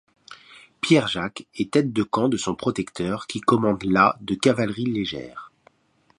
Pierre-Jacques 0.81 1.45
est 1.53 1.75
aide-de-camp 1.75 2.27
de 2.27 2.35
son 2.35 2.55
protecteur 2.55 3.27
qui 3.27 3.39
commande 3.39 3.83
la 3.83 4.17
de 4.21 4.33
cavalerie 4.33 4.87
légère. 4.87 5.51